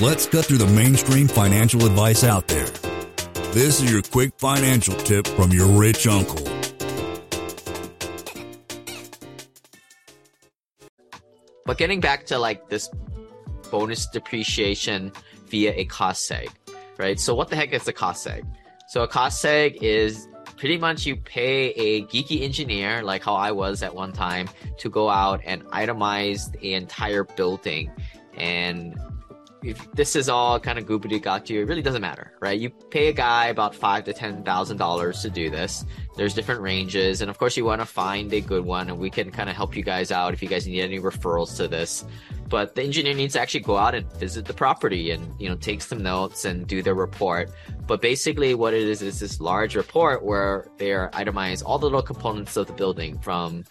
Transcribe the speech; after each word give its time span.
Let's 0.00 0.26
cut 0.26 0.46
through 0.46 0.58
the 0.58 0.66
mainstream 0.66 1.28
financial 1.28 1.84
advice 1.84 2.24
out 2.24 2.48
there. 2.48 2.66
This 3.52 3.80
is 3.80 3.92
your 3.92 4.02
quick 4.02 4.32
financial 4.38 4.94
tip 4.94 5.26
from 5.26 5.52
your 5.52 5.68
rich 5.68 6.06
uncle. 6.06 6.44
But 11.64 11.78
getting 11.78 12.00
back 12.00 12.26
to 12.26 12.38
like 12.38 12.68
this 12.68 12.90
bonus 13.70 14.06
depreciation 14.06 15.12
via 15.46 15.72
a 15.76 15.84
cost 15.84 16.28
seg, 16.28 16.48
right? 16.98 17.20
So 17.20 17.34
what 17.34 17.48
the 17.48 17.56
heck 17.56 17.72
is 17.72 17.86
a 17.86 17.92
cost 17.92 18.26
seg? 18.26 18.42
So 18.88 19.02
a 19.02 19.08
cost 19.08 19.44
seg 19.44 19.76
is 19.82 20.26
pretty 20.56 20.78
much 20.78 21.06
you 21.06 21.16
pay 21.16 21.68
a 21.70 22.02
geeky 22.04 22.42
engineer 22.42 23.02
like 23.02 23.22
how 23.22 23.34
I 23.34 23.52
was 23.52 23.82
at 23.82 23.94
one 23.94 24.12
time 24.12 24.48
to 24.78 24.88
go 24.88 25.08
out 25.08 25.40
and 25.44 25.64
itemize 25.66 26.50
the 26.60 26.74
entire 26.74 27.24
building 27.24 27.90
and 28.36 28.98
if 29.62 29.90
this 29.92 30.16
is 30.16 30.28
all 30.28 30.58
kind 30.58 30.78
of 30.78 30.86
goopity 30.86 31.22
got 31.22 31.48
you, 31.48 31.60
it 31.60 31.64
really 31.64 31.82
doesn't 31.82 32.02
matter, 32.02 32.32
right? 32.40 32.58
You 32.58 32.70
pay 32.70 33.08
a 33.08 33.12
guy 33.12 33.46
about 33.46 33.74
five 33.74 34.04
to 34.04 34.12
ten 34.12 34.42
thousand 34.42 34.76
dollars 34.76 35.22
to 35.22 35.30
do 35.30 35.50
this. 35.50 35.84
There's 36.16 36.34
different 36.34 36.60
ranges, 36.60 37.20
and 37.20 37.30
of 37.30 37.38
course, 37.38 37.56
you 37.56 37.64
want 37.64 37.80
to 37.80 37.86
find 37.86 38.32
a 38.32 38.40
good 38.40 38.64
one, 38.64 38.88
and 38.88 38.98
we 38.98 39.10
can 39.10 39.30
kind 39.30 39.48
of 39.48 39.56
help 39.56 39.76
you 39.76 39.82
guys 39.82 40.10
out 40.10 40.34
if 40.34 40.42
you 40.42 40.48
guys 40.48 40.66
need 40.66 40.80
any 40.80 40.98
referrals 40.98 41.56
to 41.56 41.68
this. 41.68 42.04
But 42.48 42.74
the 42.74 42.82
engineer 42.82 43.14
needs 43.14 43.32
to 43.32 43.40
actually 43.40 43.60
go 43.60 43.78
out 43.78 43.94
and 43.94 44.12
visit 44.14 44.44
the 44.44 44.52
property 44.52 45.10
and 45.10 45.26
you 45.40 45.48
know 45.48 45.54
take 45.54 45.80
some 45.80 46.02
notes 46.02 46.44
and 46.44 46.66
do 46.66 46.82
their 46.82 46.94
report. 46.94 47.50
But 47.86 48.02
basically, 48.02 48.54
what 48.54 48.74
it 48.74 48.82
is 48.82 49.00
is 49.00 49.20
this 49.20 49.40
large 49.40 49.74
report 49.74 50.22
where 50.22 50.68
they 50.76 50.92
are 50.92 51.10
itemize 51.12 51.62
all 51.64 51.78
the 51.78 51.86
little 51.86 52.02
components 52.02 52.56
of 52.56 52.66
the 52.66 52.72
building 52.72 53.18
from 53.18 53.64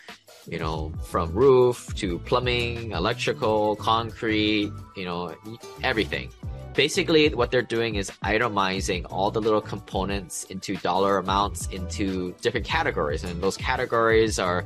you 0.48 0.60
know, 0.60 0.92
from 1.06 1.32
roof 1.34 1.94
to 1.96 2.20
plumbing, 2.20 2.92
electrical, 2.92 3.76
concrete, 3.76 4.72
you 4.96 5.06
know, 5.06 5.36
everything. 5.84 6.30
Basically, 6.74 7.34
what 7.34 7.52
they're 7.52 7.62
doing 7.62 7.96
is 7.96 8.12
itemizing 8.24 9.06
all 9.10 9.30
the 9.30 9.42
little 9.42 9.62
components 9.62 10.46
into 10.46 10.78
dollar 10.78 11.18
amounts 11.18 11.68
into 11.68 12.34
different 12.42 12.66
categories. 12.66 13.24
And 13.24 13.42
those 13.42 13.58
categories 13.58 14.40
are 14.40 14.66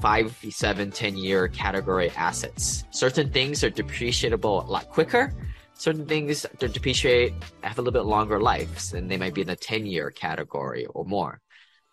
five, 0.00 0.36
seven, 0.50 0.90
10 0.90 1.16
year 1.16 1.48
category 1.48 2.10
assets. 2.10 2.84
Certain 2.90 3.30
things 3.30 3.62
are 3.62 3.70
depreciable 3.70 4.66
a 4.66 4.70
lot 4.70 4.88
quicker. 4.88 5.32
Certain 5.74 6.06
things 6.06 6.44
that 6.58 6.72
depreciate 6.72 7.32
have 7.62 7.78
a 7.78 7.82
little 7.82 7.92
bit 7.92 8.06
longer 8.06 8.40
lives 8.40 8.94
and 8.94 9.08
they 9.08 9.16
might 9.16 9.34
be 9.34 9.42
in 9.42 9.46
the 9.46 9.56
10 9.56 9.86
year 9.86 10.10
category 10.10 10.86
or 10.86 11.04
more. 11.04 11.40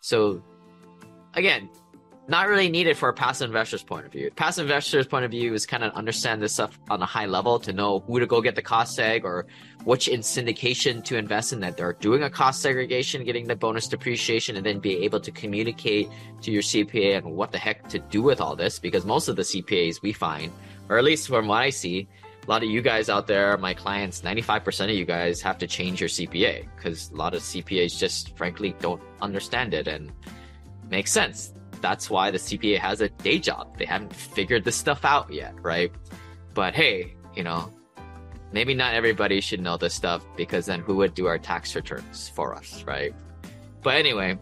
So 0.00 0.42
again, 1.34 1.68
not 2.28 2.48
really 2.48 2.68
needed 2.68 2.96
for 2.96 3.08
a 3.08 3.12
passive 3.12 3.48
investor's 3.50 3.84
point 3.84 4.04
of 4.04 4.12
view. 4.12 4.30
Passive 4.34 4.66
investor's 4.66 5.06
point 5.06 5.24
of 5.24 5.30
view 5.30 5.54
is 5.54 5.64
kind 5.64 5.84
of 5.84 5.92
understand 5.92 6.42
this 6.42 6.54
stuff 6.54 6.78
on 6.90 7.00
a 7.00 7.06
high 7.06 7.26
level 7.26 7.58
to 7.60 7.72
know 7.72 8.00
who 8.00 8.18
to 8.18 8.26
go 8.26 8.40
get 8.40 8.56
the 8.56 8.62
cost 8.62 8.98
seg 8.98 9.22
or 9.22 9.46
which 9.84 10.08
in 10.08 10.20
syndication 10.20 11.04
to 11.04 11.16
invest 11.16 11.52
in 11.52 11.60
that 11.60 11.76
they're 11.76 11.92
doing 11.94 12.24
a 12.24 12.30
cost 12.30 12.60
segregation, 12.60 13.22
getting 13.22 13.46
the 13.46 13.54
bonus 13.54 13.86
depreciation, 13.86 14.56
and 14.56 14.66
then 14.66 14.80
be 14.80 14.96
able 15.04 15.20
to 15.20 15.30
communicate 15.30 16.08
to 16.42 16.50
your 16.50 16.62
CPA 16.62 17.18
and 17.18 17.26
what 17.26 17.52
the 17.52 17.58
heck 17.58 17.88
to 17.88 18.00
do 18.00 18.22
with 18.22 18.40
all 18.40 18.56
this. 18.56 18.80
Because 18.80 19.04
most 19.04 19.28
of 19.28 19.36
the 19.36 19.42
CPAs 19.42 20.02
we 20.02 20.12
find, 20.12 20.52
or 20.88 20.98
at 20.98 21.04
least 21.04 21.28
from 21.28 21.46
what 21.46 21.62
I 21.62 21.70
see, 21.70 22.08
a 22.44 22.50
lot 22.50 22.62
of 22.62 22.68
you 22.68 22.82
guys 22.82 23.08
out 23.08 23.28
there, 23.28 23.56
my 23.58 23.74
clients, 23.74 24.22
95% 24.22 24.84
of 24.84 24.90
you 24.90 25.04
guys 25.04 25.40
have 25.40 25.58
to 25.58 25.66
change 25.66 26.00
your 26.00 26.08
CPA 26.08 26.66
because 26.76 27.10
a 27.10 27.14
lot 27.14 27.34
of 27.34 27.42
CPAs 27.42 27.96
just 27.98 28.36
frankly 28.36 28.74
don't 28.80 29.02
understand 29.20 29.74
it 29.74 29.86
and 29.86 30.12
makes 30.88 31.10
sense 31.10 31.52
that's 31.80 32.10
why 32.10 32.30
the 32.30 32.38
CPA 32.38 32.78
has 32.78 33.00
a 33.00 33.08
day 33.08 33.38
job. 33.38 33.76
They 33.78 33.84
haven't 33.84 34.14
figured 34.14 34.64
this 34.64 34.76
stuff 34.76 35.04
out 35.04 35.32
yet, 35.32 35.54
right? 35.62 35.92
But 36.54 36.74
hey, 36.74 37.14
you 37.34 37.42
know, 37.42 37.70
maybe 38.52 38.74
not 38.74 38.94
everybody 38.94 39.40
should 39.40 39.60
know 39.60 39.76
this 39.76 39.94
stuff 39.94 40.24
because 40.36 40.66
then 40.66 40.80
who 40.80 40.96
would 40.96 41.14
do 41.14 41.26
our 41.26 41.38
tax 41.38 41.74
returns 41.74 42.28
for 42.28 42.54
us, 42.54 42.84
right? 42.84 43.14
But 43.82 43.96
anyway, 43.96 44.38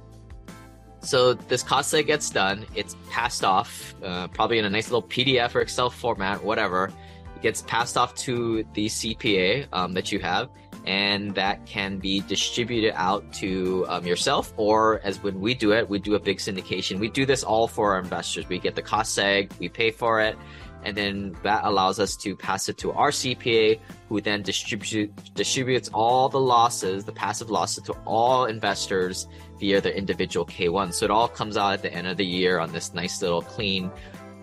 so 1.00 1.34
this 1.34 1.62
cost 1.62 1.94
gets 2.06 2.30
done. 2.30 2.66
It's 2.74 2.96
passed 3.10 3.44
off, 3.44 3.94
uh, 4.02 4.28
probably 4.28 4.58
in 4.58 4.64
a 4.64 4.70
nice 4.70 4.90
little 4.90 5.02
PDF 5.02 5.54
or 5.54 5.60
Excel 5.60 5.90
format, 5.90 6.42
whatever. 6.42 6.92
It 7.36 7.42
gets 7.42 7.62
passed 7.62 7.96
off 7.96 8.14
to 8.16 8.64
the 8.74 8.86
CPA 8.86 9.66
um, 9.72 9.92
that 9.92 10.10
you 10.10 10.18
have 10.20 10.48
and 10.86 11.34
that 11.34 11.64
can 11.66 11.98
be 11.98 12.20
distributed 12.20 12.92
out 12.94 13.32
to 13.32 13.86
um, 13.88 14.06
yourself 14.06 14.52
or 14.56 15.00
as 15.02 15.22
when 15.22 15.40
we 15.40 15.54
do 15.54 15.72
it 15.72 15.88
we 15.88 15.98
do 15.98 16.14
a 16.14 16.20
big 16.20 16.38
syndication. 16.38 16.98
We 16.98 17.08
do 17.08 17.24
this 17.24 17.42
all 17.42 17.66
for 17.66 17.92
our 17.94 17.98
investors. 17.98 18.48
We 18.48 18.58
get 18.58 18.74
the 18.74 18.82
cost 18.82 19.16
seg 19.16 19.50
we 19.58 19.68
pay 19.68 19.90
for 19.90 20.20
it 20.20 20.36
and 20.84 20.94
then 20.94 21.34
that 21.42 21.64
allows 21.64 21.98
us 21.98 22.14
to 22.16 22.36
pass 22.36 22.68
it 22.68 22.76
to 22.76 22.92
our 22.92 23.10
cpa 23.10 23.80
who 24.10 24.20
then 24.20 24.42
distribute, 24.42 25.10
distributes 25.34 25.88
all 25.94 26.28
the 26.28 26.40
losses 26.40 27.04
the 27.04 27.12
passive 27.12 27.50
losses 27.50 27.82
to 27.84 27.94
all 28.04 28.44
investors 28.44 29.26
via 29.58 29.80
their 29.80 29.94
individual 29.94 30.44
k1 30.44 30.92
so 30.92 31.06
it 31.06 31.10
all 31.10 31.28
comes 31.28 31.56
out 31.56 31.72
at 31.72 31.80
the 31.80 31.90
end 31.92 32.06
of 32.06 32.18
the 32.18 32.26
year 32.26 32.58
on 32.58 32.70
this 32.70 32.92
nice 32.92 33.22
little 33.22 33.40
clean 33.40 33.90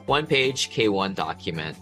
one 0.06 0.26
page 0.26 0.70
k1 0.72 1.16
document. 1.16 1.78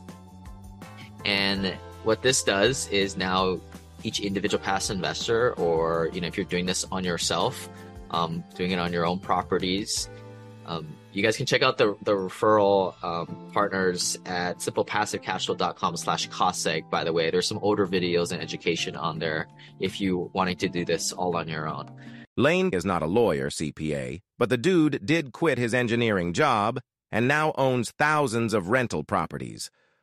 And 1.26 1.74
what 2.04 2.22
this 2.22 2.44
does 2.44 2.88
is 2.90 3.18
now 3.18 3.60
each 4.04 4.20
individual 4.20 4.64
passive 4.64 4.96
investor, 4.96 5.54
or 5.54 6.10
you 6.14 6.22
know, 6.22 6.28
if 6.28 6.38
you're 6.38 6.46
doing 6.46 6.66
this 6.66 6.86
on 6.92 7.04
yourself, 7.04 7.70
um, 8.12 8.44
doing 8.56 8.72
it 8.72 8.80
on 8.80 8.92
your 8.94 9.06
own 9.06 9.20
properties, 9.20 10.10
um, 10.66 10.88
you 11.12 11.24
guys 11.24 11.36
can 11.36 11.48
check 11.48 11.64
out 11.64 11.78
the, 11.78 11.96
the 12.04 12.12
referral 12.12 12.94
um, 13.04 13.50
partners 13.52 14.18
at 14.26 14.60
simplepassivecashflow.com 14.60 15.98
slash 15.98 16.30
costseg. 16.30 16.90
By 16.90 17.04
the 17.04 17.12
way, 17.12 17.32
there's 17.32 17.48
some 17.48 17.58
older 17.60 17.88
videos 17.88 18.32
and 18.32 18.42
education 18.42 18.96
on 18.96 19.18
there 19.18 19.48
if 19.80 20.00
you 20.00 20.30
wanting 20.34 20.58
to 20.58 20.70
do 20.70 20.86
this 20.86 21.12
all 21.12 21.36
on 21.36 21.48
your 21.48 21.68
own. 21.68 21.90
Lane 22.38 22.70
is 22.72 22.86
not 22.86 23.02
a 23.02 23.08
lawyer 23.08 23.50
CPA, 23.50 24.22
but 24.38 24.50
the 24.50 24.58
dude 24.58 25.06
did 25.06 25.34
quit 25.34 25.58
his 25.58 25.74
engineering 25.74 26.34
job 26.34 26.80
and 27.12 27.28
now 27.28 27.54
owns 27.58 27.92
thousands 27.98 28.54
of 28.54 28.70
rental 28.70 29.04
properties. 29.04 29.72